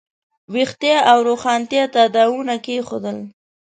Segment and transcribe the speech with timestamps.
[0.03, 0.03] د
[0.53, 3.17] ویښتیا او روښانتیا تاداوونه کېښودل.